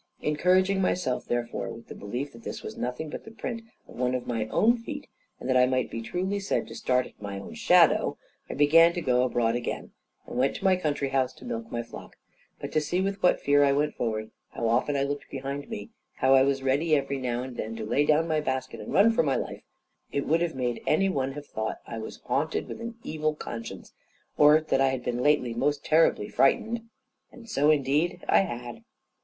Encouraging 0.23 0.81
myself, 0.81 1.27
therefore, 1.27 1.69
with 1.69 1.87
the 1.87 1.93
belief 1.93 2.31
that 2.33 2.41
this 2.41 2.63
was 2.63 2.75
nothing 2.75 3.07
but 3.11 3.23
the 3.23 3.29
print 3.29 3.61
of 3.87 3.97
one 3.97 4.15
of 4.15 4.25
my 4.25 4.47
own 4.47 4.75
feet, 4.75 5.05
and 5.39 5.47
that 5.47 5.55
I 5.55 5.67
might 5.67 5.91
be 5.91 6.01
truly 6.01 6.39
said 6.39 6.67
to 6.69 6.75
start 6.75 7.05
at 7.05 7.21
my 7.21 7.37
own 7.37 7.53
shadow, 7.53 8.17
I 8.49 8.55
began 8.55 8.93
to 8.93 9.01
go 9.01 9.21
abroad 9.21 9.55
again, 9.55 9.91
and 10.25 10.39
went 10.39 10.55
to 10.55 10.63
my 10.63 10.75
country 10.75 11.09
house 11.09 11.33
to 11.33 11.45
milk 11.45 11.71
my 11.71 11.83
flock; 11.83 12.15
but 12.59 12.71
to 12.71 12.81
see 12.81 12.99
with 12.99 13.21
what 13.21 13.39
fear 13.39 13.63
I 13.63 13.73
went 13.73 13.93
forward, 13.93 14.31
how 14.53 14.67
often 14.69 14.97
I 14.97 15.03
looked 15.03 15.29
behind 15.29 15.69
me, 15.69 15.91
how 16.15 16.33
I 16.33 16.41
was 16.41 16.63
ready 16.63 16.95
every 16.95 17.19
now 17.19 17.43
and 17.43 17.55
then 17.55 17.75
to 17.75 17.85
lay 17.85 18.03
down 18.03 18.27
my 18.27 18.39
basket 18.41 18.79
and 18.79 18.91
run 18.91 19.11
for 19.11 19.21
my 19.21 19.35
life, 19.35 19.61
it 20.11 20.25
would 20.25 20.41
have 20.41 20.55
made 20.55 20.81
any 20.87 21.09
one 21.09 21.33
have 21.33 21.45
thought 21.45 21.77
I 21.85 21.99
was 21.99 22.21
haunted 22.25 22.67
with 22.67 22.81
an 22.81 22.95
evil 23.03 23.35
conscience, 23.35 23.93
or 24.35 24.61
that 24.61 24.81
I 24.81 24.87
had 24.87 25.03
been 25.03 25.21
lately 25.21 25.53
most 25.53 25.85
terribly 25.85 26.27
frightened; 26.27 26.89
and 27.31 27.47
so, 27.47 27.69
indeed, 27.69 28.25
I 28.27 28.39
had. 28.39 28.83